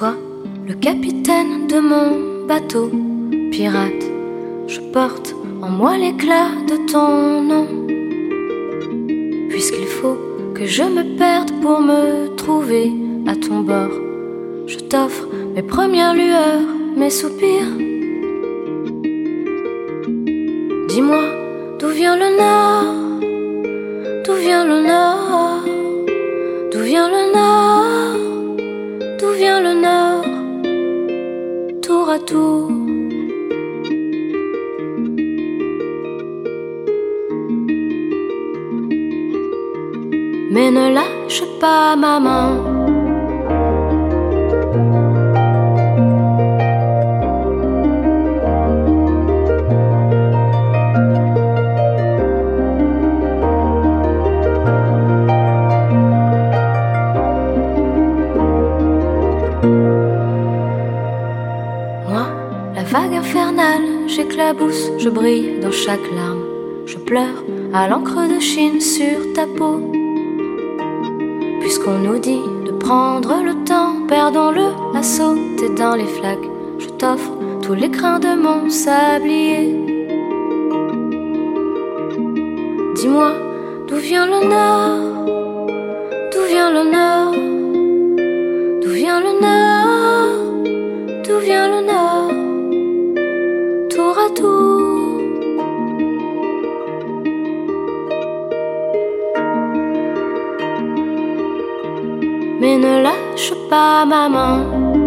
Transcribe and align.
le 0.00 0.74
capitaine 0.74 1.66
de 1.66 1.78
mon 1.78 2.46
bateau 2.46 2.90
pirate. 3.50 4.04
Je 4.66 4.80
porte 4.92 5.34
en 5.60 5.68
moi 5.68 5.98
l'éclat 5.98 6.48
de 6.66 6.76
ton 6.90 7.42
nom. 7.42 7.66
Puisqu'il 9.50 9.86
faut 9.86 10.18
que 10.54 10.64
je 10.64 10.82
me 10.82 11.18
perde 11.18 11.50
pour 11.60 11.80
me 11.80 12.34
trouver 12.36 12.90
à 13.26 13.34
ton 13.36 13.60
bord, 13.60 13.94
je 14.66 14.78
t'offre 14.78 15.26
mes 15.54 15.62
premières 15.62 16.14
lueurs, 16.14 16.66
mes 16.96 17.10
soupirs. 17.10 17.72
Dis-moi 20.88 21.24
d'où 21.78 21.88
vient 21.88 22.16
le 22.16 22.30
nord, 22.44 22.94
d'où 24.24 24.34
vient 24.46 24.64
le 24.64 24.78
nord, 24.94 25.64
d'où 26.72 26.80
vient 26.80 27.08
le 27.08 27.34
nord, 27.34 27.42
tour 31.82 32.08
à 32.08 32.18
tour. 32.18 32.70
Mais 40.52 40.70
ne 40.70 40.94
lâche 40.94 41.44
pas 41.60 41.96
ma 41.96 42.20
main. 42.20 42.71
J'éclabousse, 64.06 64.90
je 64.98 65.08
brille 65.08 65.58
dans 65.60 65.70
chaque 65.70 66.10
larme. 66.14 66.44
Je 66.86 66.98
pleure 66.98 67.44
à 67.72 67.88
l'encre 67.88 68.28
de 68.28 68.40
Chine 68.40 68.80
sur 68.80 69.32
ta 69.34 69.46
peau. 69.46 69.80
Puisqu'on 71.60 71.98
nous 71.98 72.18
dit 72.18 72.44
de 72.66 72.72
prendre 72.72 73.42
le 73.42 73.54
temps, 73.64 74.06
perdons-le 74.08 74.68
à 74.94 75.02
sauter 75.02 75.68
dans 75.76 75.94
les 75.94 76.06
flaques. 76.06 76.48
Je 76.78 76.88
t'offre 76.88 77.32
tous 77.62 77.74
les 77.74 77.90
crins 77.90 78.18
de 78.18 78.34
mon 78.34 78.68
sablier. 78.68 79.76
Dis-moi 82.96 83.32
d'où 83.86 83.96
vient 83.96 84.26
le 84.26 84.40
nord, 84.56 85.26
d'où 86.32 86.42
vient 86.52 86.70
le 86.78 86.84
nord, 86.98 87.34
d'où 88.82 88.90
vient 88.90 89.20
le 89.20 89.32
nord, 89.46 91.22
d'où 91.24 91.38
vient 91.38 91.68
le 91.68 91.86
nord, 91.86 92.01
Mais 102.60 102.78
ne 102.78 103.02
lâche 103.02 103.52
pas 103.68 104.04
ma 104.04 104.28
main. 104.28 105.01